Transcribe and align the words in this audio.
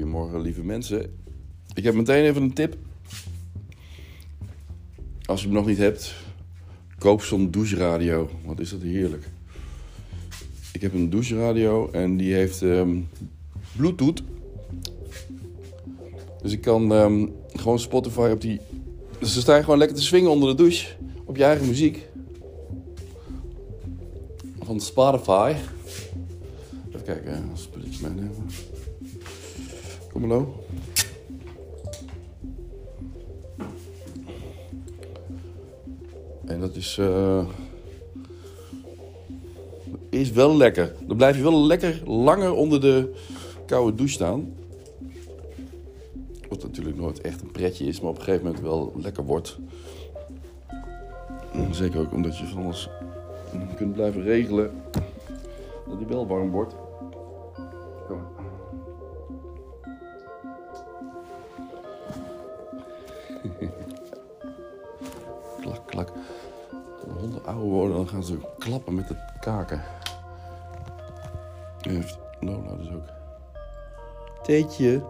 Goedemorgen, 0.00 0.40
lieve 0.40 0.62
mensen. 0.62 1.18
Ik 1.74 1.84
heb 1.84 1.94
meteen 1.94 2.24
even 2.24 2.42
een 2.42 2.52
tip. 2.52 2.76
Als 5.24 5.40
je 5.40 5.46
hem 5.46 5.56
nog 5.56 5.66
niet 5.66 5.78
hebt, 5.78 6.14
koop 6.98 7.22
zo'n 7.22 7.50
doucheradio. 7.50 8.30
Wat 8.44 8.60
is 8.60 8.70
dat 8.70 8.80
heerlijk. 8.80 9.28
Ik 10.72 10.80
heb 10.80 10.94
een 10.94 11.10
doucheradio 11.10 11.90
en 11.90 12.16
die 12.16 12.34
heeft 12.34 12.62
ehm, 12.62 12.96
Bluetooth. 13.76 14.22
Dus 16.42 16.52
ik 16.52 16.60
kan 16.60 16.92
ehm, 16.92 17.26
gewoon 17.54 17.78
Spotify 17.78 18.30
op 18.32 18.40
die. 18.40 18.60
Dus 19.18 19.32
dan 19.32 19.42
sta 19.42 19.56
je 19.56 19.62
gewoon 19.62 19.78
lekker 19.78 19.96
te 19.96 20.02
swingen 20.02 20.30
onder 20.30 20.48
de 20.48 20.62
douche. 20.62 20.88
Op 21.24 21.36
je 21.36 21.44
eigen 21.44 21.66
muziek. 21.66 22.06
Van 24.62 24.80
Spotify. 24.80 25.54
Even 26.88 27.02
kijken, 27.02 27.36
een 27.36 27.56
spulletje 27.56 28.08
meenemen. 28.08 28.48
Kom 30.12 30.26
maar. 30.26 30.44
En 36.46 36.60
dat 36.60 36.74
is. 36.74 36.98
eh, 36.98 37.44
is 40.10 40.30
wel 40.30 40.56
lekker. 40.56 40.94
Dan 41.06 41.16
blijf 41.16 41.36
je 41.36 41.42
wel 41.42 41.66
lekker 41.66 42.00
langer 42.04 42.52
onder 42.52 42.80
de 42.80 43.14
koude 43.66 43.96
douche 43.96 44.12
staan. 44.12 44.54
Wat 46.48 46.62
natuurlijk 46.62 46.96
nooit 46.96 47.20
echt 47.20 47.40
een 47.40 47.50
pretje 47.50 47.84
is, 47.86 48.00
maar 48.00 48.10
op 48.10 48.16
een 48.18 48.22
gegeven 48.22 48.46
moment 48.46 48.62
wel 48.62 48.92
lekker 48.96 49.24
wordt. 49.24 49.58
Zeker 51.70 52.00
ook 52.00 52.12
omdat 52.12 52.38
je 52.38 52.46
van 52.46 52.62
alles 52.64 52.88
kunt 53.76 53.92
blijven 53.92 54.22
regelen 54.22 54.70
dat 55.88 55.98
die 55.98 56.06
wel 56.06 56.26
warm 56.26 56.50
wordt. 56.50 56.74
Klappen 68.70 68.94
met 68.94 69.08
de 69.08 69.16
kaken. 69.40 69.82
En 71.80 71.90
heeft 71.90 72.18
Lola 72.40 72.76
dus 72.76 72.90
ook. 72.90 73.08
Teetje. 74.42 75.02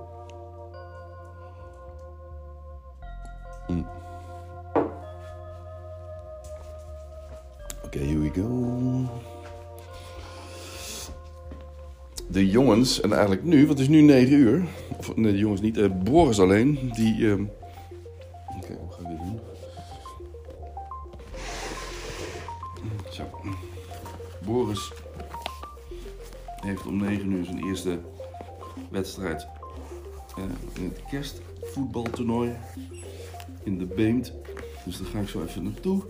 Oké, 7.85 7.99
here 7.99 8.19
we 8.19 8.31
go. 8.35 9.21
De 12.29 12.51
jongens, 12.51 13.01
en 13.01 13.13
eigenlijk 13.13 13.45
nu, 13.45 13.57
want 13.67 13.79
het 13.79 13.79
is 13.79 13.89
nu 13.89 14.01
9 14.01 14.33
uur. 14.33 14.65
Of 14.99 15.17
nee, 15.17 15.33
de 15.33 15.39
jongens 15.39 15.61
niet, 15.61 15.77
eh, 15.77 15.91
Boris 16.05 16.41
alleen. 16.41 16.91
Die. 16.95 17.31
ehm, 17.31 17.45
wedstrijd 29.21 29.61
eh, 30.37 30.83
in 30.83 30.85
het 30.85 31.03
kerstvoetbaltoernooi 31.11 32.57
in 33.63 33.79
de 33.79 33.85
Beemt. 33.85 34.33
Dus 34.85 34.99
daar 34.99 35.07
ga 35.07 35.21
ik 35.21 35.29
zo 35.29 35.45
even 35.45 35.63
naartoe. 35.63 36.03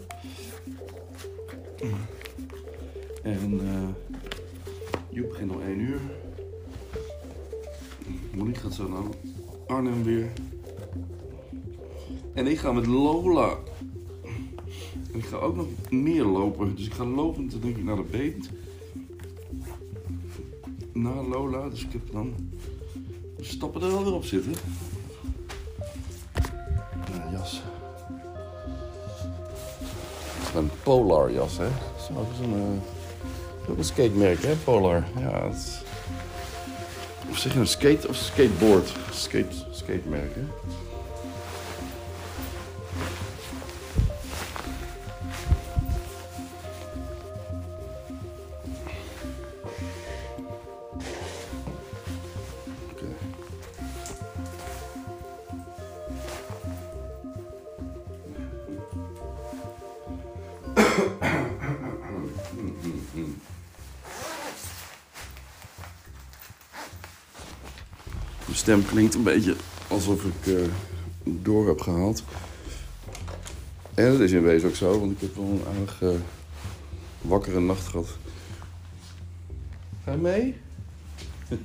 En 3.22 3.60
eh 3.60 3.88
Joep 5.12 5.28
begint 5.28 5.50
om 5.50 5.60
1 5.60 5.80
uur. 5.80 6.00
Monique 8.34 8.60
gaat 8.60 8.74
zo 8.74 8.88
naar 8.88 9.02
Arnhem 9.66 10.02
weer. 10.02 10.32
En 12.34 12.46
ik 12.46 12.58
ga 12.58 12.72
met 12.72 12.86
Lola. 12.86 13.58
En 15.12 15.18
ik 15.18 15.24
ga 15.24 15.36
ook 15.36 15.56
nog 15.56 15.66
meer 15.90 16.24
lopen. 16.24 16.74
Dus 16.74 16.86
ik 16.86 16.92
ga 16.92 17.04
lopend 17.04 17.62
denk 17.62 17.76
ik 17.76 17.84
naar 17.84 17.96
de 17.96 18.02
beent. 18.10 18.50
Naar 20.92 21.24
Lola. 21.24 21.68
Dus 21.68 21.84
ik 21.84 21.92
heb 21.92 22.12
dan 22.12 22.34
stappen 23.60 23.82
er 23.82 23.90
wel 23.90 24.04
weer 24.04 24.14
op 24.14 24.24
zitten. 24.24 24.54
Ja, 27.12 27.30
jas. 27.32 27.62
Een 30.54 30.70
Polar 30.82 31.32
jas, 31.32 31.56
hè? 31.58 31.68
Dat 32.14 32.26
is 32.32 32.46
een, 32.46 32.54
eh, 32.54 33.70
ook 33.70 33.78
een 33.78 33.84
skatemerk, 33.84 34.42
hè? 34.42 34.54
Polar. 34.54 35.04
Ja, 35.18 35.48
het 35.48 35.56
is... 35.56 35.80
Of 37.30 37.38
zeg 37.38 37.52
je 37.52 37.58
een 37.58 37.66
skate 37.66 38.08
of 38.08 38.16
skateboard? 38.16 38.92
Skate, 39.12 39.56
skatemerk, 39.70 40.34
hè? 40.34 40.42
Stem 68.70 68.86
klinkt 68.86 69.14
een 69.14 69.22
beetje 69.22 69.56
alsof 69.88 70.24
ik 70.24 70.46
eh, 70.46 70.54
door 71.24 71.68
heb 71.68 71.80
gehaald. 71.80 72.24
En 73.94 74.12
dat 74.12 74.20
is 74.20 74.32
in 74.32 74.42
wezen 74.42 74.68
ook 74.68 74.74
zo, 74.74 75.00
want 75.00 75.12
ik 75.12 75.20
heb 75.20 75.36
wel 75.36 75.44
een 75.44 75.62
aardig 75.74 76.02
eh, 76.02 76.08
wakkere 77.20 77.60
nacht 77.60 77.86
gehad. 77.86 78.08
Ga 80.04 80.12
je 80.12 80.18
mee? 80.18 80.54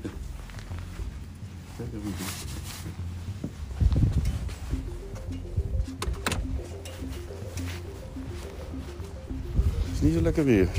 Het 9.83 9.93
is 9.93 10.01
niet 10.01 10.13
zo 10.13 10.21
lekker 10.21 10.45
weer. 10.45 10.69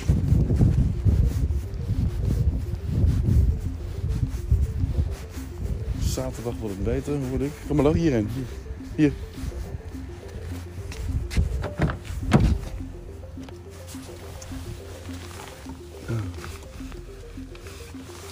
Zaterdag 6.16 6.54
wordt 6.60 6.74
het 6.74 6.84
beter, 6.84 7.18
hoorde 7.28 7.44
ik. 7.44 7.52
Kom 7.66 7.76
maar 7.76 7.84
dan 7.84 7.94
hierheen. 7.94 8.28
Hier. 8.34 8.44
Hier. 8.94 9.12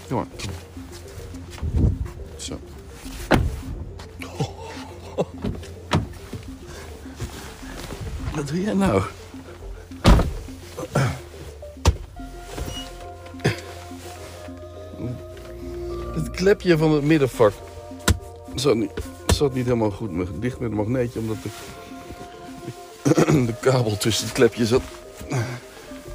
Kom. 0.09 0.27
Zo. 2.37 2.59
Wat 8.35 8.49
doe 8.49 8.61
jij 8.61 8.75
nou? 8.75 9.03
Het 16.15 16.31
klepje 16.31 16.79
van 16.79 16.93
het 16.93 17.05
middenvak 17.05 17.53
zat 18.55 18.77
niet, 18.77 18.91
zat 19.27 19.55
niet 19.55 19.65
helemaal 19.65 19.91
goed 19.91 20.11
met, 20.11 20.29
dicht 20.41 20.59
met 20.61 20.71
een 20.71 20.77
magneetje, 20.77 21.19
omdat 21.19 21.37
de, 21.43 21.51
de, 23.47 23.55
kabel 23.61 23.97
tussen 23.97 24.25
het 24.25 24.35
klepje 24.35 24.67
zat. 24.67 24.83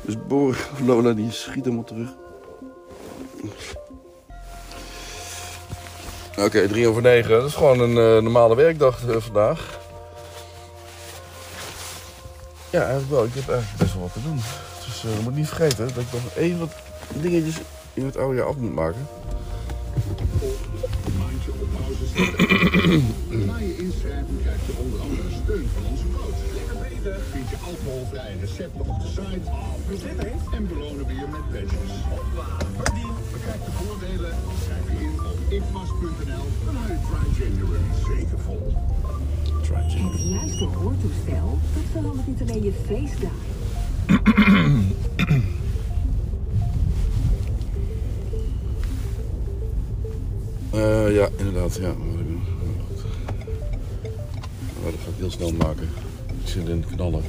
Dus 0.01 0.16
Boor, 0.27 0.57
Lola, 0.85 1.13
die 1.13 1.31
schiet 1.31 1.63
helemaal 1.63 1.83
terug. 1.83 2.09
Oké, 6.38 6.68
drie 6.68 6.88
over 6.88 7.01
negen. 7.01 7.30
Dat 7.30 7.47
is 7.47 7.53
gewoon 7.53 7.80
een 7.80 7.97
eh, 7.97 8.21
normale 8.21 8.56
werkdag 8.56 9.07
eh, 9.07 9.15
vandaag. 9.18 9.80
Ja, 12.69 12.80
eigenlijk 12.80 13.12
wel. 13.12 13.24
Ik 13.24 13.33
heb 13.33 13.50
eigenlijk 13.50 13.80
best 13.80 13.94
wel 13.94 14.01
wat 14.01 14.13
te 14.13 14.24
doen. 14.24 14.42
Dus 14.85 15.03
eh, 15.03 15.18
je 15.18 15.24
moet 15.24 15.35
niet 15.35 15.47
vergeten 15.47 15.77
dat 15.77 16.03
ik 16.03 16.12
nog 16.12 16.35
even 16.35 16.59
wat 16.59 16.74
dingetjes 17.13 17.56
in 17.94 18.06
het 18.06 18.18
oude 18.18 18.35
jaar 18.35 18.47
af 18.47 18.56
moet 18.56 18.74
maken. 18.74 19.07
Maandje 20.39 21.51
op 21.51 21.68
pauze 21.77 22.06
zetten. 22.15 23.45
Na 23.45 23.57
je 23.57 23.77
inschrijven 23.77 24.39
krijg 24.41 24.62
je 24.65 24.74
onder 24.83 25.00
andere 25.00 25.30
steun 25.44 25.68
van 25.75 25.86
onze 25.91 26.07
coach. 26.15 26.39
Lekker 26.53 26.77
beter. 26.88 27.19
Vind 27.31 27.50
je 27.50 27.57
alcoholvrije 27.69 28.39
recepten 28.39 28.80
op 28.80 29.00
de 29.01 29.07
site. 29.07 29.50
En 30.56 30.68
belonen 30.68 31.06
we 31.06 31.13
je 31.13 31.27
met 31.36 31.45
badges. 31.51 31.94
Bekijk 33.33 33.62
de 33.65 33.71
voordelen. 33.80 34.33
Schrijf 34.63 34.86
je 34.91 34.97
in 35.06 35.15
op 35.31 35.39
ikpas.nl. 35.57 36.45
Dan 36.65 36.75
hou 36.75 36.88
je 36.94 37.00
Try 37.07 37.25
January 37.44 37.89
zeker 38.07 38.39
vol. 38.39 38.74
Het 39.69 40.21
juiste 40.30 40.63
hoortoestel, 40.63 41.59
dat 41.74 41.83
verandert 41.92 42.27
niet 42.27 42.42
alleen 42.42 42.63
je 42.63 42.74
feestdagen. 42.88 43.47
Eh, 50.80 51.16
ja, 51.16 51.30
inderdaad. 51.38 51.76
Ja. 51.76 51.94
Maar 54.81 54.92
dat 54.92 55.00
ga 55.04 55.10
ik 55.10 55.16
heel 55.18 55.31
snel 55.31 55.52
maken. 55.52 55.90
Ik 56.44 56.48
zit 56.48 56.68
in 56.68 56.78
het 56.78 56.96
knallen. 56.96 57.22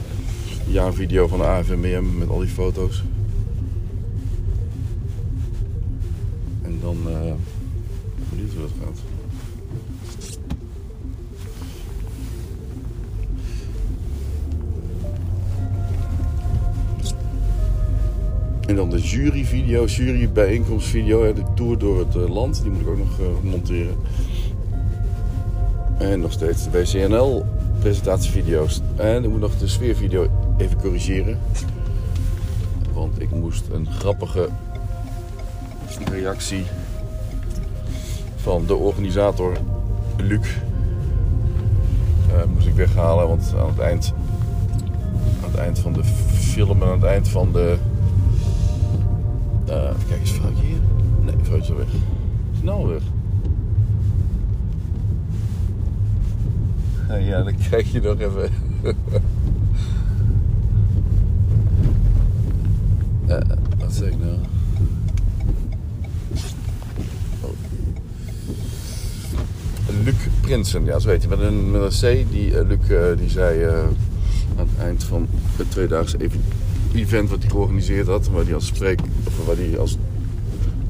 Ja, 0.67 0.93
video 0.93 1.27
van 1.27 1.39
de 1.39 1.45
AFMM 1.45 2.19
met 2.19 2.29
al 2.29 2.39
die 2.39 2.49
foto's. 2.49 3.03
En 6.63 6.79
dan 6.81 6.97
uh, 7.07 7.33
benieuwd 8.31 8.53
hoe 8.53 8.61
dat 8.61 8.71
gaat. 8.85 8.99
En 18.71 18.77
dan 18.77 18.91
de 18.91 19.01
juryvideo, 19.01 19.85
jurybijeenkomstvideo, 19.85 21.33
de 21.33 21.43
tour 21.55 21.79
door 21.79 21.99
het 21.99 22.15
uh, 22.15 22.29
land. 22.29 22.63
Die 22.63 22.71
moet 22.71 22.81
ik 22.81 22.89
ook 22.89 22.99
nog 22.99 23.19
uh, 23.21 23.27
monteren. 23.51 23.95
En 25.99 26.21
nog 26.21 26.33
steeds 26.33 26.65
de 26.65 26.71
WCNL 26.71 27.45
presentatievideo's. 27.79 28.81
En 28.97 29.25
ik 29.25 29.31
moet 29.31 29.41
nog 29.41 29.59
de 29.59 29.69
sfeervideo 29.69 30.27
even 30.59 30.77
corrigeren. 30.77 31.39
Want 32.93 33.21
ik 33.21 33.31
moest 33.31 33.65
een 33.73 33.87
grappige 33.87 34.49
reactie 36.11 36.65
van 38.37 38.67
de 38.67 38.75
organisator 38.75 39.57
Luc 40.17 40.47
uh, 42.29 42.45
moest 42.55 42.67
ik 42.67 42.75
weghalen. 42.75 43.29
Want 43.29 43.55
aan 43.59 43.69
het 43.69 43.79
eind, 43.79 44.13
aan 45.45 45.51
het 45.51 45.61
eind 45.61 45.79
van 45.79 45.93
de 45.93 46.05
film 46.35 46.83
en 46.83 46.89
aan 46.89 47.01
het 47.01 47.11
eind 47.11 47.29
van 47.29 47.53
de. 47.53 47.77
Uh, 49.71 49.91
kijk 50.09 50.21
eens, 50.21 50.31
foutje 50.31 50.65
hier? 50.65 50.81
Nee, 51.25 51.35
foutje 51.43 51.75
weg. 51.75 51.87
Snel 52.61 52.87
weg. 52.87 53.03
Ja, 57.21 57.43
dan 57.43 57.57
krijg 57.57 57.93
je 57.93 58.01
nog 58.01 58.19
even. 58.19 58.51
uh, 58.83 58.93
wat 63.81 63.93
zeg 63.93 64.09
ik 64.09 64.19
nou? 64.19 64.37
Oh. 67.41 67.51
Luc 70.05 70.15
Prinsen, 70.41 70.85
ja, 70.85 70.99
zo 70.99 71.09
weet 71.09 71.23
je, 71.23 71.29
met 71.29 71.41
een, 71.41 71.71
met 71.71 72.03
een 72.03 72.25
C. 72.25 72.31
Die, 72.31 72.51
uh, 72.51 72.69
Luc 72.69 72.89
uh, 72.91 73.17
die 73.19 73.31
zei 73.31 73.65
aan 74.59 74.67
het 74.69 74.79
eind 74.79 75.05
van 75.05 75.29
het 75.57 75.71
tweedaagse 75.71 76.17
event 76.95 77.31
wat 77.31 77.41
hij 77.41 77.51
georganiseerd 77.51 78.07
had, 78.07 78.29
waar 78.29 78.45
hij 78.45 78.55
als 78.55 78.67
spreek, 78.67 79.01
waar 79.47 79.57
hij 79.57 79.79
als 79.79 79.97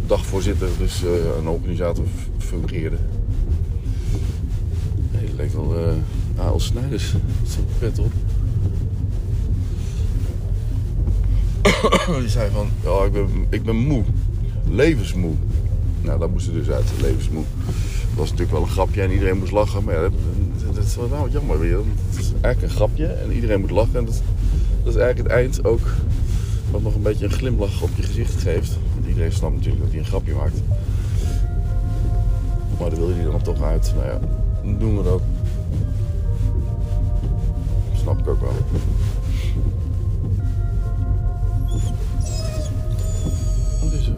dagvoorzitter, 0.06 0.68
dus 0.78 1.02
een 1.38 1.48
organisator 1.48 2.04
fungeerde 2.38 2.96
lijkt 5.40 5.54
wel 5.54 5.78
uh, 6.38 6.44
A.L. 6.46 6.60
Snijders. 6.60 7.12
Een 7.12 7.20
pet 7.78 7.98
op. 7.98 8.12
Die 12.20 12.28
zei 12.28 12.50
van, 12.50 12.68
ja, 12.82 13.04
ik 13.04 13.12
ben, 13.12 13.28
ik 13.48 13.62
ben 13.62 13.76
moe. 13.76 14.02
Levensmoe. 14.70 15.34
Nou, 16.02 16.18
dat 16.18 16.30
moest 16.30 16.46
er 16.46 16.52
dus 16.52 16.70
uit, 16.70 16.90
levensmoe. 17.00 17.44
Dat 17.64 18.18
was 18.18 18.30
natuurlijk 18.30 18.50
wel 18.50 18.62
een 18.62 18.72
grapje 18.72 19.02
en 19.02 19.10
iedereen 19.10 19.38
moest 19.38 19.52
lachen. 19.52 19.84
Maar 19.84 19.94
ja, 19.94 20.08
dat, 20.74 20.84
is 20.84 20.96
wel 20.96 21.08
nou, 21.08 21.30
jammer 21.30 21.58
weer. 21.58 21.76
Het 21.76 22.18
is 22.18 22.32
eigenlijk 22.40 22.62
een 22.62 22.78
grapje 22.78 23.06
en 23.06 23.32
iedereen 23.32 23.60
moet 23.60 23.70
lachen. 23.70 23.96
En 23.96 24.08
dat 24.84 24.94
is 24.94 25.00
eigenlijk 25.00 25.28
het 25.28 25.38
eind 25.38 25.64
ook 25.64 25.80
wat 26.70 26.82
nog 26.82 26.94
een 26.94 27.02
beetje 27.02 27.24
een 27.24 27.32
glimlach 27.32 27.82
op 27.82 27.90
je 27.94 28.02
gezicht 28.02 28.42
geeft. 28.42 28.78
Want 28.94 29.06
iedereen 29.06 29.32
snapt 29.32 29.54
natuurlijk 29.54 29.82
dat 29.82 29.90
hij 29.90 30.00
een 30.00 30.06
grapje 30.06 30.34
maakt. 30.34 30.62
Maar 32.78 32.90
daar 32.90 32.98
wil 32.98 33.10
je 33.10 33.30
dan 33.30 33.42
toch 33.42 33.62
uit. 33.62 33.92
Nou 33.96 34.06
ja, 34.06 34.18
doen 34.78 34.96
we 34.96 35.02
dat. 35.02 35.22
Snap 37.96 38.18
ik 38.18 38.28
ook 38.28 38.40
wel. 38.40 38.52
Wat 43.82 43.92
is 43.92 44.06
er? 44.06 44.14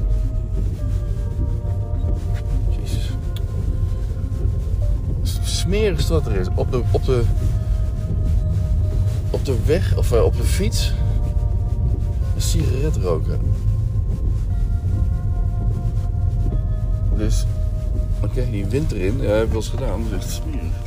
Jezus. 2.80 3.10
Smerig 5.42 6.08
wat 6.08 6.26
er 6.26 6.36
is. 6.36 6.46
Op 6.54 6.70
de, 6.70 6.82
op 6.90 7.04
de, 7.04 7.22
op 9.42 9.48
de 9.48 9.64
weg, 9.64 9.96
of 9.96 10.12
uh, 10.12 10.24
op 10.24 10.36
de 10.36 10.44
fiets, 10.44 10.92
een 12.34 12.42
sigaret 12.42 12.96
roken. 12.96 13.40
Dus 17.16 17.46
Oké, 18.22 18.50
die 18.50 18.66
wind 18.66 18.92
erin. 18.92 19.20
Heb 19.20 19.42
ik 19.42 19.48
wel 19.48 19.56
eens 19.56 19.68
gedaan. 19.68 20.02
Dat 20.10 20.18
is 20.20 20.24
echt 20.24 20.30
smerig. 20.30 20.81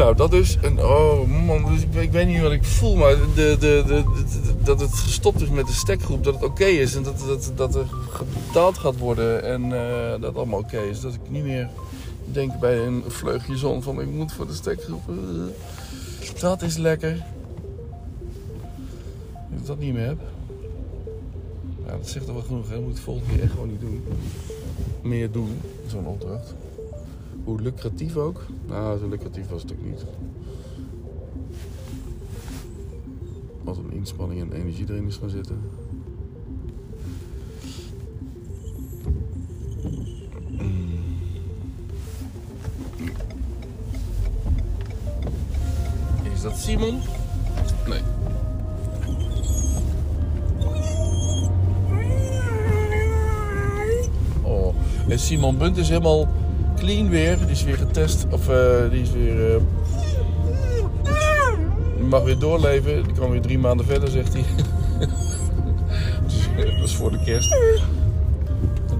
Nou, 0.00 0.16
dat 0.16 0.32
is. 0.32 0.56
En, 0.62 0.84
oh 0.84 1.28
man, 1.46 1.64
dus 1.64 2.02
ik, 2.02 2.12
weet 2.12 2.26
niet 2.26 2.40
wat 2.40 2.52
ik 2.52 2.64
voel, 2.64 2.96
maar 2.96 3.16
de, 3.34 3.56
de, 3.60 3.82
de, 3.86 4.04
dat 4.64 4.80
het 4.80 4.94
gestopt 4.94 5.40
is 5.40 5.48
met 5.48 5.66
de 5.66 5.72
stekgroep, 5.72 6.24
dat 6.24 6.34
het 6.34 6.44
oké 6.44 6.64
is 6.64 6.94
en 6.94 7.02
dat, 7.02 7.18
dat, 7.26 7.52
dat 7.54 7.74
er 7.74 7.86
betaald 8.46 8.78
gaat 8.78 8.98
worden 8.98 9.44
en 9.44 9.64
uh, 9.64 10.20
dat 10.20 10.36
allemaal 10.36 10.58
oké 10.58 10.78
is. 10.78 11.00
Dat 11.00 11.14
ik 11.14 11.20
niet 11.30 11.44
meer 11.44 11.68
denk 12.24 12.60
bij 12.60 12.78
een 12.86 13.02
vleugje 13.06 13.56
zon 13.56 13.82
van 13.82 14.00
ik 14.00 14.10
moet 14.10 14.32
voor 14.32 14.46
de 14.46 14.54
stekgroep. 14.54 15.02
Dat 16.40 16.62
is 16.62 16.76
lekker 16.76 17.24
ik 19.60 19.66
dat 19.66 19.78
niet 19.78 19.94
meer 19.94 20.06
heb. 20.06 20.20
Ja, 21.86 21.96
dat 21.96 22.08
zegt 22.08 22.28
er 22.28 22.34
wel 22.34 22.42
genoeg. 22.42 22.68
Hè? 22.68 22.80
Moet 22.80 22.92
het 22.92 23.00
volgende 23.00 23.32
keer 23.32 23.42
echt 23.42 23.52
gewoon 23.52 23.68
niet 23.68 23.80
doen. 23.80 24.02
Meer 25.02 25.30
doen, 25.30 25.60
zo'n 25.86 26.06
opdracht. 26.06 26.54
Hoe 27.44 27.60
lucratief 27.60 28.16
ook. 28.16 28.46
Nou, 28.66 28.98
zo 28.98 29.08
lucratief 29.08 29.48
was 29.48 29.62
het 29.62 29.72
ook 29.72 29.84
niet. 29.84 30.04
Wat 33.62 33.76
een 33.76 33.92
inspanning 33.92 34.40
en 34.40 34.52
energie 34.52 34.86
erin 34.88 35.06
is 35.06 35.16
gaan 35.16 35.30
zitten. 35.30 35.60
Is 46.34 46.42
dat 46.42 46.58
Simon? 46.58 47.00
Nee. 47.88 48.00
En 55.10 55.18
Simon 55.18 55.58
Bunt 55.58 55.76
is 55.76 55.88
helemaal 55.88 56.28
clean 56.80 57.08
weer. 57.08 57.38
Die 57.38 57.48
is 57.48 57.62
weer 57.62 57.76
getest. 57.76 58.26
Of 58.30 58.48
uh, 58.48 58.90
die 58.90 59.02
is 59.02 59.10
weer. 59.10 59.54
Uh, 59.54 59.56
die 61.96 62.04
mag 62.06 62.22
weer 62.22 62.38
doorleven. 62.38 63.02
Die 63.04 63.12
kan 63.12 63.30
weer 63.30 63.40
drie 63.40 63.58
maanden 63.58 63.86
verder, 63.86 64.08
zegt 64.08 64.32
hij. 64.32 64.44
dus, 66.26 66.48
dat 66.56 66.84
is 66.84 66.94
voor 66.94 67.10
de 67.10 67.20
kerst. 67.24 67.56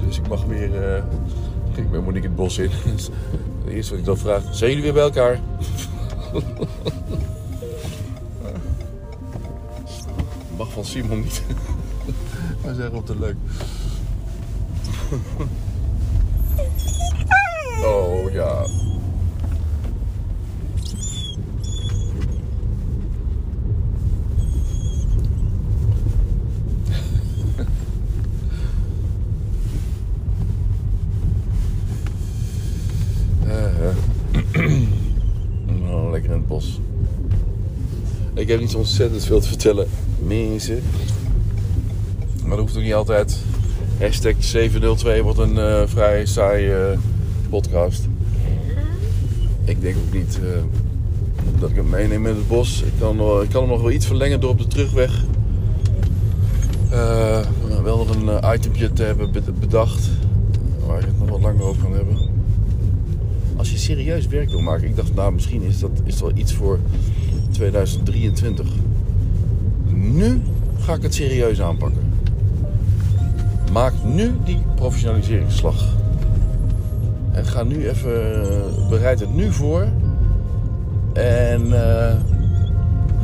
Dus 0.06 0.18
ik 0.18 0.28
mag 0.28 0.44
weer. 0.44 0.94
Uh, 0.94 1.02
ik 1.74 1.90
ben 1.90 2.02
Monique 2.04 2.26
het 2.26 2.36
bos 2.36 2.58
in. 2.58 2.70
Het 3.64 3.72
eerste 3.72 3.90
wat 3.90 4.00
ik 4.00 4.06
dan 4.06 4.18
vraag: 4.18 4.42
zijn 4.50 4.70
jullie 4.70 4.84
weer 4.84 4.92
bij 4.92 5.02
elkaar? 5.02 5.40
mag 10.56 10.72
van 10.72 10.84
Simon 10.84 11.20
niet. 11.20 11.42
Hij 12.60 12.74
zegt 12.74 12.92
op 12.92 13.06
de 13.06 13.18
leuk. 13.18 13.36
Oh 17.84 18.32
ja. 18.32 18.66
oh, 35.90 36.10
lekker 36.10 36.30
in 36.30 36.36
het 36.36 36.46
bos. 36.46 36.80
Ik 38.34 38.48
heb 38.48 38.60
niet 38.60 38.74
ontzettend 38.74 39.24
veel 39.24 39.40
te 39.40 39.48
vertellen. 39.48 39.88
Mensen. 40.18 40.82
Maar 42.40 42.50
dat 42.50 42.58
hoeft 42.58 42.76
ook 42.76 42.82
niet 42.82 42.94
altijd. 42.94 43.38
Hashtag 43.98 44.34
702 44.38 45.22
wordt 45.22 45.38
een 45.38 45.56
uh, 45.56 45.82
vrij 45.86 46.26
saai 46.26 46.74
uh, 46.74 46.98
podcast. 47.50 48.08
Ik 49.64 49.80
denk 49.80 49.96
ook 49.96 50.12
niet 50.12 50.40
uh, 50.42 50.48
dat 51.60 51.70
ik 51.70 51.76
hem 51.76 51.88
meeneem 51.88 52.26
in 52.26 52.34
het 52.34 52.48
bos. 52.48 52.82
Ik 52.82 52.92
kan, 52.98 53.20
uh, 53.20 53.42
ik 53.42 53.48
kan 53.48 53.60
hem 53.60 53.70
nog 53.70 53.80
wel 53.80 53.90
iets 53.90 54.06
verlengen 54.06 54.40
door 54.40 54.50
op 54.50 54.58
de 54.58 54.66
terugweg. 54.66 55.24
Uh, 56.92 57.40
wel 57.82 57.96
nog 57.96 58.10
een 58.10 58.54
itempje 58.54 58.92
te 58.92 59.02
hebben 59.02 59.30
bedacht. 59.60 60.10
Waar 60.86 60.98
ik 60.98 61.04
het 61.04 61.18
nog 61.18 61.28
wat 61.28 61.40
langer 61.40 61.62
over 61.62 61.82
kan 61.82 61.92
hebben. 61.92 62.16
Als 63.56 63.70
je 63.70 63.78
serieus 63.78 64.26
werk 64.26 64.50
wil 64.50 64.60
maken. 64.60 64.88
Ik 64.88 64.96
dacht 64.96 65.14
nou 65.14 65.32
misschien 65.32 65.62
is 65.62 65.78
dat 65.78 66.00
is 66.04 66.20
wel 66.20 66.32
iets 66.34 66.54
voor 66.54 66.78
2023. 67.50 68.66
Nu 69.92 70.40
ga 70.78 70.94
ik 70.94 71.02
het 71.02 71.14
serieus 71.14 71.60
aanpakken. 71.60 72.12
Maak 73.72 73.92
nu 74.04 74.32
die 74.44 74.62
professionaliseringsslag. 74.74 75.99
En 77.32 77.44
ga 77.44 77.62
nu 77.62 77.88
even, 77.88 78.32
bereid 78.88 79.20
het 79.20 79.34
nu 79.34 79.52
voor. 79.52 79.86
En 81.12 81.62
eh, 81.82 82.14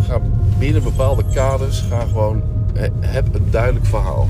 ga 0.06 0.20
binnen 0.58 0.82
bepaalde 0.82 1.24
kaders, 1.34 1.80
ga 1.80 2.00
gewoon, 2.04 2.42
he- 2.74 2.90
heb 3.00 3.34
een 3.34 3.50
duidelijk 3.50 3.86
verhaal. 3.86 4.28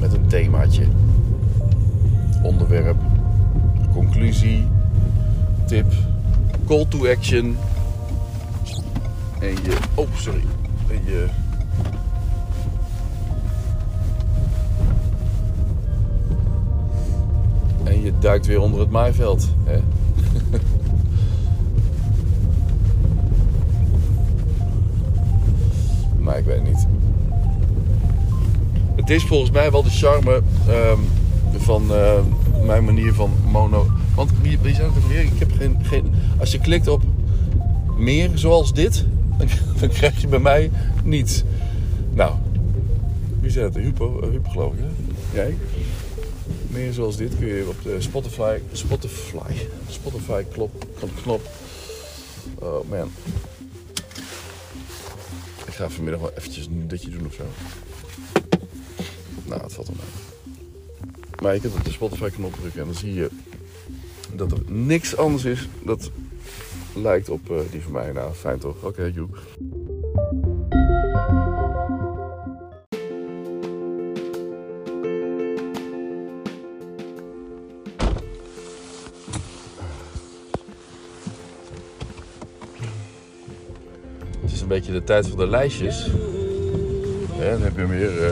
Met 0.00 0.12
een 0.12 0.26
themaatje. 0.26 0.84
Onderwerp, 2.42 2.96
conclusie, 3.92 4.66
tip, 5.66 5.92
call 6.66 6.86
to 6.88 7.08
action. 7.08 7.56
En 9.40 9.48
je, 9.48 9.76
oh 9.94 10.08
sorry, 10.16 10.44
en 10.90 11.00
je 11.04 11.26
En 17.88 18.02
je 18.02 18.12
duikt 18.18 18.46
weer 18.46 18.60
onder 18.60 18.80
het 18.80 18.90
maaiveld. 18.90 19.48
Hè? 19.64 19.78
maar 26.24 26.38
ik 26.38 26.44
weet 26.44 26.64
niet. 26.64 26.86
Het 28.94 29.10
is 29.10 29.24
volgens 29.24 29.50
mij 29.50 29.70
wel 29.70 29.82
de 29.82 29.90
charme 29.90 30.42
ehm, 30.68 30.98
van 31.56 31.94
eh, 31.94 32.12
mijn 32.64 32.84
manier 32.84 33.14
van 33.14 33.30
mono. 33.50 33.86
Want 34.14 34.30
wie, 34.42 34.58
zei 34.74 34.90
het 34.94 35.08
weer? 35.08 35.20
Ik 35.20 35.38
heb 35.38 35.52
geen, 35.52 35.76
geen. 35.82 36.12
Als 36.38 36.52
je 36.52 36.58
klikt 36.58 36.88
op 36.88 37.02
meer 37.96 38.30
zoals 38.34 38.72
dit, 38.72 39.06
dan, 39.80 39.88
krijg 39.98 40.20
je 40.20 40.28
bij 40.28 40.38
mij 40.38 40.70
niets. 41.04 41.44
Nou, 42.14 42.32
wie 43.40 43.50
zei 43.50 43.64
het? 43.64 43.74
Hupo, 43.74 44.20
uh, 44.22 44.30
Hupo 44.30 44.50
geloof 44.50 44.72
ik, 44.72 44.78
hè? 44.78 44.86
Jij? 45.40 45.56
Meer 46.68 46.92
zoals 46.92 47.16
dit 47.16 47.38
kun 47.38 47.46
je 47.46 47.68
op 47.68 47.82
de 47.82 48.00
Spotify, 48.00 48.58
Spotify, 48.72 49.52
Spotify 49.88 50.42
klop, 50.52 50.84
knop. 51.22 51.42
Oh 52.54 52.88
man. 52.88 53.10
Ik 55.66 55.74
ga 55.74 55.88
vanmiddag 55.88 56.20
wel 56.20 56.32
eventjes 56.36 56.66
een 56.66 56.88
ditje 56.88 57.10
doen 57.10 57.26
of 57.26 57.34
zo. 57.34 57.44
Nou, 59.44 59.62
het 59.62 59.72
valt 59.72 59.86
wel 59.86 59.96
mee. 59.96 60.54
Maar 61.42 61.54
je 61.54 61.60
kunt 61.60 61.74
op 61.74 61.84
de 61.84 61.90
Spotify 61.90 62.30
knop 62.30 62.54
drukken 62.54 62.80
en 62.80 62.86
dan 62.86 62.96
zie 62.96 63.14
je 63.14 63.30
dat 64.34 64.52
er 64.52 64.60
niks 64.66 65.16
anders 65.16 65.44
is 65.44 65.68
dat 65.84 66.10
lijkt 66.94 67.28
op 67.28 67.50
uh, 67.50 67.58
die 67.70 67.82
van 67.82 67.92
mij. 67.92 68.12
Nou, 68.12 68.34
fijn 68.34 68.58
toch? 68.58 68.76
Oké, 68.76 68.86
okay, 68.86 69.10
joep. 69.10 69.38
Een 84.68 84.74
beetje 84.74 84.92
de 84.92 85.04
tijd 85.04 85.28
voor 85.28 85.38
de 85.38 85.46
lijstjes. 85.46 86.06
En 87.40 87.50
dan 87.50 87.62
heb 87.62 87.76
je 87.76 87.86
weer. 87.86 88.22
Uh, 88.22 88.28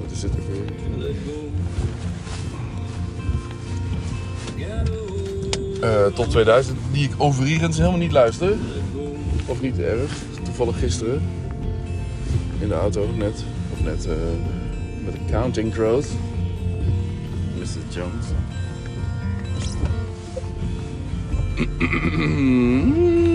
wat 0.00 0.10
is 0.10 0.20
dit 0.20 0.30
weer? 0.34 1.14
Uh, 5.82 6.06
tot 6.14 6.30
2000, 6.30 6.78
die 6.92 7.04
ik 7.04 7.10
overigens 7.16 7.76
helemaal 7.76 7.98
niet 7.98 8.12
luister. 8.12 8.52
Of 9.46 9.60
niet 9.60 9.78
erg. 9.78 10.10
Toevallig 10.44 10.78
gisteren. 10.78 11.22
In 12.58 12.68
de 12.68 12.74
auto 12.74 13.08
net. 13.16 13.44
Of 13.72 13.84
net 13.84 14.06
uh, 14.06 14.12
met 15.04 15.12
de 15.12 15.20
Counting 15.30 15.74
Growth. 15.74 16.06
Mr. 17.58 17.80
Jones. 17.88 18.26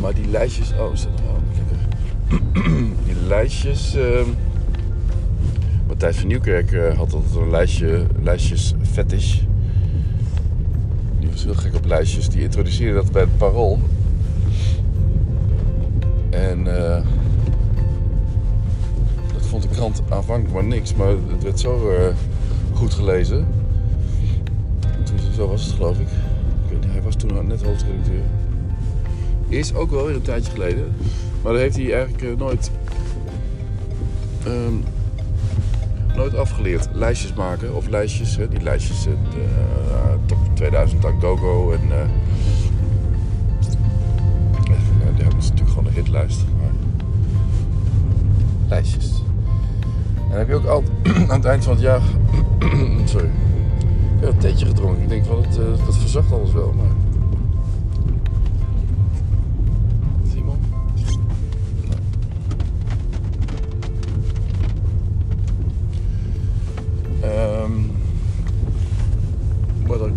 Maar 0.00 0.14
die 0.14 0.26
lijstjes. 0.26 0.72
Oh, 0.78 0.92
is 0.92 1.02
dat 1.02 1.10
nog 1.12 1.20
wel? 1.22 1.40
Die 3.04 3.14
lijstjes. 3.26 3.96
Uh, 3.96 4.20
Matthijs 5.86 6.16
van 6.16 6.26
Nieuwkerk 6.26 6.70
uh, 6.70 6.96
had 6.96 7.12
altijd 7.12 7.34
een 7.34 7.50
lijstje. 7.50 8.06
Lijstjes 8.22 8.74
fetish. 8.90 9.40
Die 11.18 11.30
was 11.30 11.44
heel 11.44 11.54
gek 11.54 11.74
op 11.74 11.84
lijstjes. 11.84 12.28
Die 12.28 12.42
introduceerde 12.42 12.94
dat 12.94 13.12
bij 13.12 13.22
het 13.22 13.36
parool. 13.36 13.78
En. 16.30 16.66
Uh, 16.66 17.00
krant 19.72 20.02
aanvankelijk 20.08 20.54
maar 20.54 20.64
niks. 20.64 20.94
Maar 20.94 21.08
het 21.08 21.42
werd 21.42 21.60
zo 21.60 21.90
uh, 21.90 22.06
goed 22.74 22.94
gelezen. 22.94 23.46
Zo 25.36 25.48
was 25.48 25.64
het 25.64 25.74
geloof 25.74 25.98
ik. 25.98 26.08
hij 26.86 27.02
was 27.02 27.16
toen 27.16 27.46
net 27.46 27.62
hoofdredacteur 27.62 28.22
is 29.52 29.74
ook 29.74 29.90
wel 29.90 30.06
weer 30.06 30.14
een 30.14 30.22
tijdje 30.22 30.52
geleden. 30.52 30.92
Maar 31.42 31.52
dat 31.52 31.60
heeft 31.60 31.76
hij 31.76 31.92
eigenlijk 31.92 32.22
uh, 32.22 32.36
nooit, 32.36 32.70
um, 34.46 34.84
nooit 36.16 36.34
afgeleerd. 36.34 36.88
Lijstjes 36.92 37.34
maken 37.34 37.76
of 37.76 37.88
lijstjes, 37.88 38.36
hè, 38.36 38.48
die 38.48 38.62
lijstjes, 38.62 39.06
uh, 39.06 39.12
top 40.26 40.38
2000 40.54 41.04
Go 41.20 41.72
en 41.72 41.86
uh, 41.88 42.04
die 45.14 45.22
hebben 45.22 45.38
natuurlijk 45.38 45.68
gewoon 45.68 45.86
een 45.86 45.92
hitlijst. 45.92 46.44
Maar 46.58 46.70
lijstjes. 48.68 49.21
En 50.32 50.38
dan 50.38 50.38
heb 50.38 50.48
je 50.48 50.54
ook 50.54 50.64
altijd 50.64 50.92
aan 51.30 51.36
het 51.36 51.44
eind 51.44 51.64
van 51.64 51.72
het 51.72 51.82
jaar, 51.82 52.00
sorry, 53.04 53.30
een 54.20 54.38
theetje 54.38 54.66
gedronken. 54.66 55.02
Ik 55.02 55.08
denk 55.08 55.24
van 55.24 55.42
het, 55.42 55.54
dat 55.86 55.96
verzacht 55.96 56.32
alles 56.32 56.52
wel, 56.52 56.72
maar. 56.76 57.02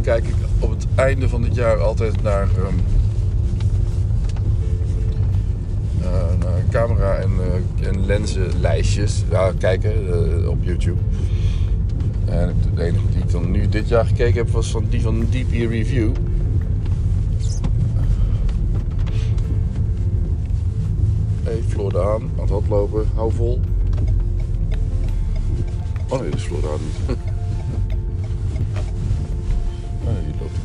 kijk 0.06 0.28
ik 0.28 0.36
op 0.60 0.70
het 0.70 0.86
einde 0.96 1.30
van 1.30 1.42
dit 1.42 1.56
jaar 1.56 1.82
altijd 1.82 2.22
naar, 2.22 2.42
um, 2.58 3.05
camera 6.70 7.16
en, 7.16 7.30
uh, 7.40 7.88
en 7.88 8.06
lenzenlijstjes. 8.06 9.24
Ja, 9.32 9.52
kijken 9.58 9.94
uh, 10.08 10.50
op 10.50 10.64
YouTube. 10.64 11.00
En 12.26 12.56
de 12.76 12.84
enige 12.84 13.08
die 13.12 13.20
ik 13.20 13.32
dan 13.32 13.52
nu 13.52 13.70
dit 13.70 13.88
jaar 13.88 14.06
gekeken 14.06 14.36
heb 14.36 14.50
was 14.50 14.72
van 14.72 14.86
die 14.90 15.02
van 15.02 15.20
DP 15.20 15.52
Review. 15.52 16.12
Hey, 21.44 21.62
de 21.90 21.98
Haan, 21.98 22.22
aan 22.22 22.42
het 22.42 22.50
hardlopen, 22.50 23.06
hou 23.16 23.32
vol. 23.34 23.60
Oh 26.08 26.20
nee, 26.20 26.30
dat 26.30 26.40
is 26.40 26.46
Floor 26.46 26.62
de 26.62 26.68
Haan 26.68 26.80
niet. 27.08 27.18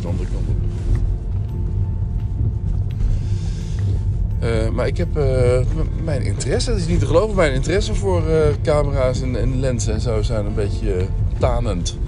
de 0.02 0.08
andere 0.08 0.28
kant 0.28 0.48
op. 0.48 0.69
maar 4.72 4.86
ik 4.86 4.96
heb 4.96 5.16
uh, 5.16 5.60
mijn 6.04 6.22
interesse, 6.22 6.70
dat 6.70 6.78
is 6.78 6.86
niet 6.86 7.00
te 7.00 7.06
geloven, 7.06 7.36
mijn 7.36 7.52
interesse 7.52 7.94
voor 7.94 8.22
uh, 8.28 8.36
camera's 8.62 9.22
en, 9.22 9.36
en, 9.36 9.60
lenzen 9.60 9.94
en 9.94 10.00
zo 10.00 10.22
zijn 10.22 10.46
een 10.46 10.54
beetje 10.54 11.06
tanend. 11.38 11.98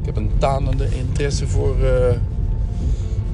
Ik 0.00 0.06
heb 0.06 0.16
een 0.16 0.30
tanende 0.38 0.88
interesse 0.96 1.46
voor, 1.46 1.76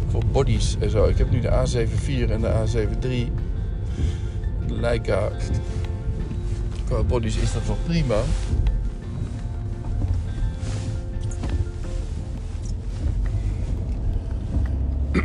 voor 0.09 0.23
bodies 0.33 0.77
en 0.81 0.91
zo. 0.91 1.05
Ik 1.05 1.19
heb 1.19 1.31
nu 1.31 1.41
de 1.41 1.49
A74 1.49 2.31
en 2.31 2.41
de 2.41 2.49
A73. 2.49 3.01
De 4.67 4.75
Leica. 4.81 5.29
Qua 6.87 7.03
bodies 7.03 7.37
is 7.37 7.53
dat 7.53 7.67
wel 7.67 7.79
prima. 7.85 8.17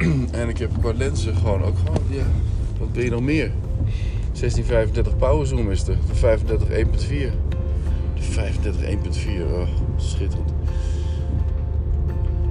en 0.42 0.50
ik 0.50 0.58
heb 0.58 0.72
qua 0.80 0.94
lenzen 0.94 1.36
gewoon 1.36 1.64
ook 1.64 1.78
gewoon, 1.78 2.04
ja, 2.10 2.26
wat 2.92 3.00
wil 3.00 3.10
je 3.10 3.16
nog 3.16 3.26
meer? 3.26 3.52
1635 4.26 5.18
power 5.18 5.48
zoom 5.48 5.72
is 5.72 5.88
er, 5.88 5.98
de 6.08 6.16
35 6.16 6.68
1.4. 6.68 7.32
De 8.16 8.22
35 8.22 8.84
1.4, 8.84 9.54
oh, 9.54 9.68
schitterend. 9.96 10.54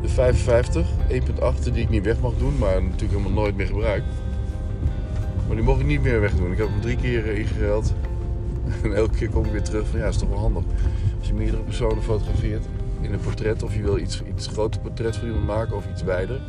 De 0.02 0.09
55 0.09 0.87
1.8 1.09 1.73
die 1.73 1.82
ik 1.82 1.88
niet 1.88 2.04
weg 2.04 2.20
mag 2.20 2.32
doen, 2.38 2.59
maar 2.59 2.82
natuurlijk 2.82 3.12
helemaal 3.12 3.42
nooit 3.42 3.56
meer 3.56 3.66
gebruik. 3.66 4.02
Maar 5.47 5.56
die 5.56 5.64
mocht 5.64 5.80
ik 5.80 5.87
niet 5.87 6.02
meer 6.02 6.20
wegdoen. 6.20 6.52
Ik 6.52 6.59
heb 6.59 6.68
hem 6.68 6.80
drie 6.80 6.97
keer 6.97 7.26
ingeruild. 7.26 7.94
En 8.82 8.94
elke 8.94 9.16
keer 9.16 9.28
kom 9.30 9.44
ik 9.44 9.52
weer 9.52 9.62
terug 9.62 9.87
van 9.87 9.99
ja, 9.99 10.06
is 10.06 10.16
toch 10.16 10.28
wel 10.28 10.38
handig. 10.38 10.62
Als 11.18 11.28
je 11.28 11.35
meerdere 11.35 11.62
personen 11.62 12.02
fotografeert 12.02 12.64
in 13.00 13.12
een 13.12 13.20
portret 13.20 13.62
of 13.62 13.75
je 13.75 13.82
wil 13.82 13.99
iets, 13.99 14.23
iets 14.28 14.47
groter 14.47 14.80
portret 14.80 15.16
voor 15.16 15.26
iemand 15.26 15.47
maken 15.47 15.76
of 15.76 15.87
iets 15.90 16.02
wijder. 16.02 16.40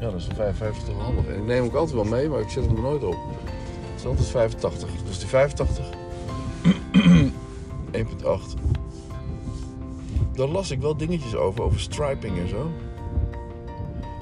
Ja, 0.00 0.06
dan 0.06 0.14
is 0.14 0.28
de 0.28 0.34
55 0.34 0.84
toch 0.84 0.96
wel 0.96 1.04
handig. 1.04 1.26
En 1.26 1.34
ik 1.34 1.44
neem 1.44 1.64
ook 1.64 1.74
altijd 1.74 1.94
wel 1.94 2.04
mee, 2.04 2.28
maar 2.28 2.40
ik 2.40 2.48
zet 2.48 2.66
hem 2.66 2.76
er 2.76 2.82
nooit 2.82 3.04
op. 3.04 3.16
Het 3.90 4.00
is 4.00 4.06
altijd 4.06 4.28
85. 4.28 4.90
Dus 5.06 5.18
die 5.18 5.28
85 5.28 5.86
1.8. 7.92 7.92
Daar 10.34 10.48
las 10.48 10.70
ik 10.70 10.80
wel 10.80 10.96
dingetjes 10.96 11.34
over, 11.34 11.62
over 11.62 11.80
striping 11.80 12.38
en 12.38 12.48
zo. 12.48 12.70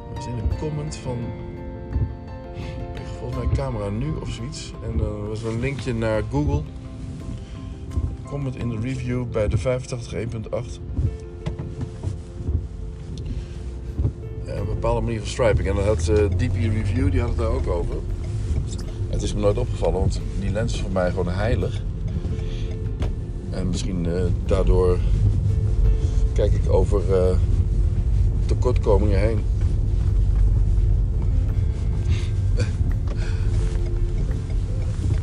Dat 0.08 0.16
was 0.16 0.26
in 0.26 0.32
een 0.32 0.58
comment 0.58 0.96
van 0.96 1.18
volgens 3.18 3.44
mij 3.44 3.54
camera 3.54 3.88
nu 3.88 4.12
of 4.20 4.28
zoiets. 4.28 4.72
En 4.82 4.96
dan 4.96 5.28
was 5.28 5.42
er 5.42 5.48
een 5.48 5.60
linkje 5.60 5.94
naar 5.94 6.22
Google. 6.30 6.62
Comment 8.24 8.56
in 8.56 8.68
de 8.68 8.80
review 8.80 9.24
bij 9.30 9.48
de 9.48 9.58
85 9.58 10.14
1.8. 10.14 10.20
bepaalde 14.84 15.06
manier 15.06 15.20
van 15.20 15.30
striping. 15.30 15.68
En 15.68 15.74
dan 15.74 15.84
had 15.84 16.08
uh, 16.10 16.16
DP 16.16 16.54
Review, 16.54 17.10
die 17.10 17.20
had 17.20 17.28
het 17.28 17.38
daar 17.38 17.48
ook 17.48 17.66
over. 17.66 17.94
Het 19.08 19.22
is 19.22 19.34
me 19.34 19.40
nooit 19.40 19.58
opgevallen, 19.58 19.98
want 19.98 20.20
die 20.40 20.50
lens 20.50 20.72
is 20.74 20.80
voor 20.80 20.90
mij 20.90 21.10
gewoon 21.10 21.28
heilig. 21.28 21.82
En 23.50 23.68
misschien 23.68 24.04
uh, 24.04 24.22
daardoor 24.46 24.98
kijk 26.32 26.52
ik 26.52 26.72
over 26.72 27.00
uh, 27.10 27.36
tekortkomingen 28.46 29.20
heen. 29.20 29.38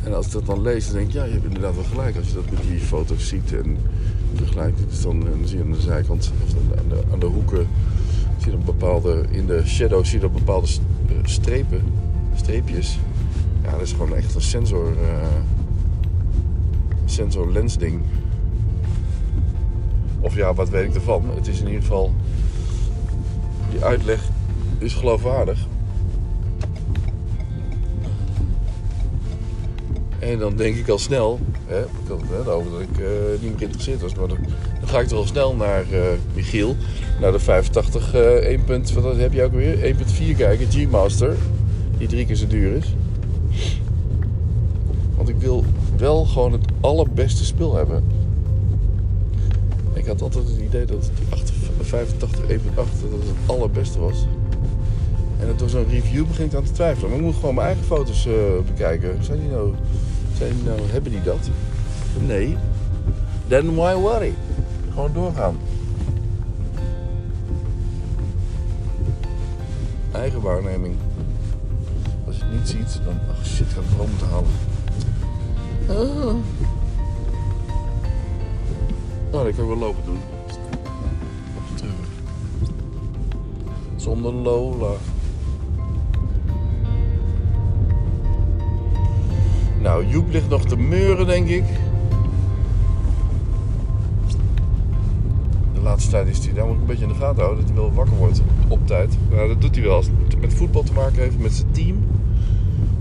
En 0.04 0.14
als 0.14 0.26
ik 0.26 0.32
dat 0.32 0.46
dan 0.46 0.62
lees, 0.62 0.86
dan 0.86 0.94
denk 0.94 1.06
ik, 1.06 1.12
ja, 1.12 1.24
je 1.24 1.32
hebt 1.32 1.44
inderdaad 1.44 1.74
wel 1.74 1.84
gelijk. 1.84 2.16
Als 2.16 2.28
je 2.28 2.34
dat 2.34 2.50
met 2.50 2.62
die 2.62 2.80
foto's 2.80 3.28
ziet 3.28 3.52
en 3.52 3.76
vergelijkt, 4.34 5.02
dan, 5.02 5.20
dan 5.20 5.40
zie 5.44 5.58
je 5.58 5.64
aan 5.64 5.72
de 5.72 5.80
zijkant 5.80 6.32
of 6.44 6.50
de, 6.88 7.02
aan 7.12 7.18
de 7.18 7.26
hoeken, 7.26 7.66
zie 8.42 8.56
bepaalde, 8.56 9.24
in 9.30 9.46
de 9.46 9.62
shadow 9.66 10.04
zie 10.04 10.14
je 10.14 10.20
dan 10.20 10.32
bepaalde 10.32 10.66
strepen, 11.22 11.82
streepjes. 12.34 12.98
Ja, 13.62 13.70
dat 13.70 13.80
is 13.80 13.92
gewoon 13.92 14.14
echt 14.14 14.34
een 14.34 14.40
sensor, 14.40 14.92
uh, 14.92 15.26
sensor 17.04 17.52
lens 17.52 17.78
ding. 17.78 18.00
Of 20.20 20.34
ja, 20.34 20.54
wat 20.54 20.68
weet 20.68 20.88
ik 20.88 20.94
ervan? 20.94 21.30
Het 21.34 21.46
is 21.46 21.60
in 21.60 21.66
ieder 21.66 21.82
geval, 21.82 22.12
die 23.70 23.84
uitleg 23.84 24.28
is 24.78 24.94
geloofwaardig. 24.94 25.66
En 30.18 30.38
dan 30.38 30.56
denk 30.56 30.76
ik 30.76 30.88
al 30.88 30.98
snel, 30.98 31.40
hè, 31.66 31.84
net 32.30 32.48
over 32.48 32.70
dat 32.70 32.80
ik 32.80 32.98
uh, 32.98 33.06
niet 33.30 33.42
meer 33.42 33.58
geïnteresseerd 33.58 34.00
was, 34.00 34.14
maar 34.14 34.28
ga 34.92 35.00
ik 35.00 35.08
toch 35.08 35.18
al 35.18 35.26
snel 35.26 35.54
naar 35.54 35.84
uh, 35.92 36.00
Michiel, 36.34 36.76
naar 37.20 37.32
de 37.32 37.38
85 37.38 38.14
uh, 38.14 38.20
1. 38.20 38.60
wat 39.02 39.16
heb 39.16 39.32
je 39.32 39.42
ook 39.42 39.52
weer? 39.52 39.94
1.4 39.94 40.36
kijken, 40.36 40.66
G-Master, 40.70 41.36
die 41.98 42.08
drie 42.08 42.26
keer 42.26 42.36
zo 42.36 42.46
duur 42.46 42.76
is. 42.76 42.94
Want 45.16 45.28
ik 45.28 45.36
wil 45.36 45.64
wel 45.96 46.24
gewoon 46.24 46.52
het 46.52 46.64
allerbeste 46.80 47.44
spul 47.44 47.74
hebben. 47.74 48.04
Ik 49.92 50.06
had 50.06 50.22
altijd 50.22 50.44
het 50.44 50.58
idee 50.58 50.84
dat 50.84 51.10
die 51.14 51.40
85 51.80 52.40
1.8 52.40 52.74
dat 52.74 52.84
het 53.10 53.36
allerbeste 53.46 53.98
was. 53.98 54.26
En 55.40 55.46
door 55.56 55.68
zo'n 55.68 55.88
review 55.88 56.26
begin 56.26 56.46
ik 56.46 56.54
aan 56.54 56.64
te 56.64 56.72
twijfelen. 56.72 57.10
Maar 57.10 57.18
ik 57.18 57.24
moet 57.24 57.34
gewoon 57.34 57.54
mijn 57.54 57.66
eigen 57.66 57.84
foto's 57.84 58.26
uh, 58.26 58.34
bekijken. 58.66 59.24
Zijn 59.24 59.40
die 59.40 59.48
nou, 59.48 59.72
zijn 60.38 60.52
die 60.54 60.64
nou, 60.64 60.80
hebben 60.90 61.10
die 61.12 61.22
dat? 61.22 61.50
Nee. 62.26 62.56
Then 63.48 63.74
why 63.74 63.94
worry? 63.94 64.34
Gewoon 64.92 65.12
doorgaan. 65.12 65.56
Eigen 70.12 70.40
waarneming. 70.40 70.96
Als 72.26 72.36
je 72.36 72.44
het 72.44 72.52
niet 72.52 72.68
ziet, 72.68 73.00
dan... 73.04 73.14
Ach 73.30 73.46
shit, 73.46 73.66
ik 73.66 73.72
ga 73.72 73.80
het 73.80 74.08
moeten 74.08 74.28
halen. 74.28 74.50
Ah. 75.88 76.34
Nou, 79.30 79.44
dat 79.44 79.54
kan 79.54 79.64
ik 79.64 79.68
wel 79.70 79.76
lopen 79.76 80.04
doen. 80.04 80.18
Zonder 83.96 84.32
Lola. 84.32 84.92
Nou, 89.80 90.06
Joep 90.06 90.30
ligt 90.30 90.48
nog 90.48 90.64
te 90.64 90.76
meuren, 90.76 91.26
denk 91.26 91.48
ik. 91.48 91.64
De 95.82 95.88
laatste 95.88 96.10
tijd 96.10 96.28
is 96.28 96.44
hij, 96.44 96.54
daar 96.54 96.66
moet 96.66 96.74
ik 96.74 96.80
een 96.80 96.86
beetje 96.86 97.02
in 97.02 97.08
de 97.12 97.18
gaten 97.18 97.42
houden, 97.42 97.64
dat 97.64 97.74
hij 97.74 97.82
wel 97.82 97.92
wakker 97.92 98.16
wordt 98.16 98.42
op 98.68 98.86
tijd. 98.86 99.16
Nou, 99.30 99.48
dat 99.48 99.60
doet 99.60 99.74
hij 99.74 99.84
wel. 99.84 99.94
Als 99.94 100.06
het 100.06 100.40
met 100.40 100.54
voetbal 100.54 100.82
te 100.82 100.92
maken 100.92 101.18
heeft, 101.22 101.38
met 101.38 101.52
zijn 101.52 101.70
team, 101.70 101.96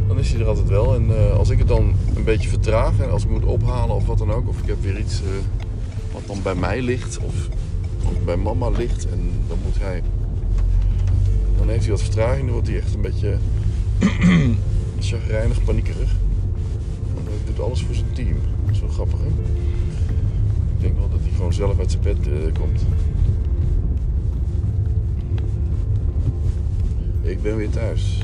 dan 0.08 0.20
is 0.20 0.32
hij 0.32 0.42
er 0.42 0.48
altijd 0.48 0.70
wel. 0.70 0.96
En 0.96 1.10
uh, 1.10 1.38
als 1.38 1.50
ik 1.50 1.58
het 1.58 1.68
dan 1.68 1.94
een 2.16 2.24
beetje 2.24 2.50
vertraag 2.50 3.00
en 3.00 3.12
als 3.12 3.24
ik 3.24 3.30
moet 3.30 3.46
ophalen 3.46 3.96
of 3.96 4.06
wat 4.06 4.18
dan 4.18 4.32
ook, 4.32 4.48
of 4.48 4.62
ik 4.62 4.68
heb 4.68 4.82
weer 4.82 5.00
iets 5.00 5.22
uh, 5.22 5.28
wat 6.14 6.22
dan 6.26 6.42
bij 6.44 6.56
mij 6.56 6.82
ligt 6.82 7.20
of, 7.20 7.50
bij 8.26 8.38
mama 8.38 8.70
ligt 8.70 9.08
en 9.10 9.32
dan 9.48 9.58
moet 9.64 9.80
hij, 9.80 10.04
dan 11.58 11.70
heeft 11.70 11.82
hij 11.82 11.92
wat 11.92 12.02
vertraging, 12.02 12.44
dan 12.44 12.54
wordt 12.54 12.68
hij 12.68 12.78
echt 12.78 12.94
een 12.94 13.02
beetje 13.02 13.38
chagrijnig, 15.10 15.64
paniekerig 15.64 16.16
doet 17.46 17.66
alles 17.66 17.82
voor 17.82 17.96
zijn 17.96 18.14
team. 18.14 18.38
Dat 18.66 18.76
is 18.76 18.80
wel 18.80 18.90
grappig, 18.90 19.20
hè? 19.20 19.30
Ik 20.82 20.88
denk 20.88 21.00
wel 21.00 21.10
dat 21.10 21.20
hij 21.22 21.32
gewoon 21.32 21.54
zelf 21.54 21.80
uit 21.80 21.92
zijn 21.92 22.04
bed 22.04 22.28
uh, 22.28 22.54
komt. 22.54 22.82
Ik 27.22 27.42
ben 27.42 27.56
weer 27.56 27.70
thuis. 27.70 28.24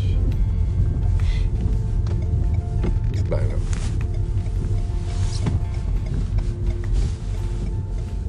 Bijna. 3.29 3.53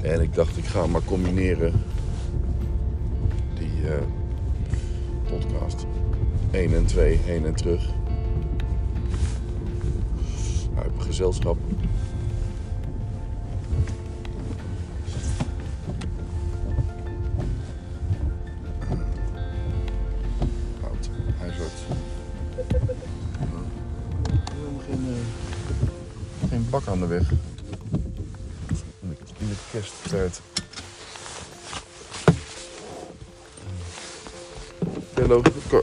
En 0.02 0.20
ik 0.20 0.34
dacht, 0.34 0.56
ik 0.56 0.64
ga 0.64 0.86
maar 0.86 1.04
combineren 1.04 1.72
die 3.58 3.82
uh, 3.84 3.92
podcast. 5.30 5.86
1 6.50 6.74
en 6.74 6.86
2, 6.86 7.18
heen 7.24 7.46
en 7.46 7.54
terug. 7.54 7.90
gezelschap. 10.98 11.56
Kersttijd. 29.71 30.40
Hello, 35.14 35.42
weer 35.42 35.83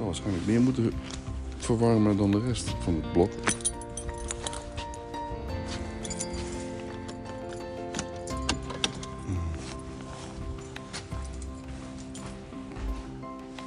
zal 0.00 0.08
waarschijnlijk 0.08 0.46
meer 0.46 0.60
moeten 0.60 0.92
verwarmen 1.56 2.16
dan 2.16 2.30
de 2.30 2.40
rest 2.40 2.74
van 2.82 2.94
het 2.94 3.12
blok. 3.12 3.30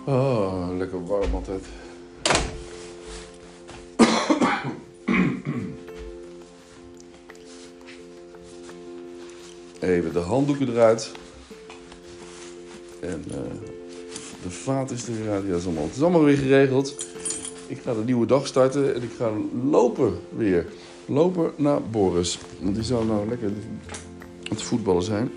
Oh, 0.06 0.78
lekker 0.78 1.06
warm 1.06 1.34
altijd. 1.34 1.66
Even 9.80 10.14
de 10.14 10.20
handdoeken 10.20 10.70
eruit. 10.70 11.12
En 13.00 13.24
uh, 13.32 13.73
de 14.44 14.50
vaat 14.50 14.92
is 14.92 15.08
er 15.08 15.14
weer 15.14 15.56
is 15.56 15.66
allemaal, 15.66 15.84
het 15.84 15.96
is 15.96 16.02
allemaal 16.02 16.24
weer 16.24 16.38
geregeld. 16.38 17.08
Ik 17.68 17.80
ga 17.82 17.94
de 17.94 18.04
nieuwe 18.06 18.26
dag 18.26 18.48
starten 18.48 18.96
en 18.96 19.04
ik 19.04 19.12
ga 19.18 19.32
lopen 19.70 20.20
weer. 20.30 20.66
Lopen 21.06 21.52
naar 21.56 21.82
Boris. 21.82 22.40
Want 22.60 22.76
die 22.76 22.84
zou 22.84 23.06
nou 23.06 23.28
lekker 23.28 23.48
aan 23.48 23.80
het 24.50 24.62
voetballen 24.62 25.04
zijn. 25.04 25.32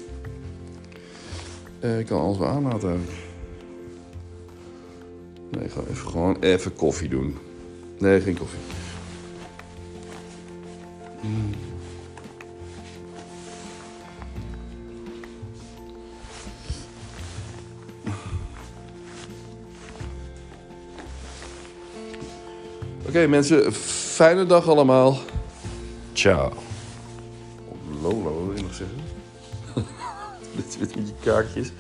Eh, 1.81 1.99
ik 1.99 2.07
kan 2.07 2.21
alles 2.21 2.39
wel 2.39 2.49
aanlaten. 2.49 3.05
Nee, 5.51 5.65
ik 5.65 5.71
ga 5.71 5.81
even, 5.91 6.09
gewoon 6.09 6.37
even 6.41 6.75
koffie 6.75 7.09
doen. 7.09 7.37
Nee, 7.99 8.21
geen 8.21 8.39
koffie. 8.39 8.59
Mm. 11.23 11.76
Oké 23.17 23.27
mensen, 23.27 23.73
fijne 23.73 24.47
dag 24.47 24.69
allemaal. 24.69 25.19
Ciao. 26.13 26.53
Wat 28.01 28.13
wil 28.13 28.53
je 28.55 28.63
nog 28.63 28.75
zeggen? 28.75 28.97
Dit 30.57 30.77
met 30.81 30.95
die 30.95 31.15
kaartjes. 31.25 31.73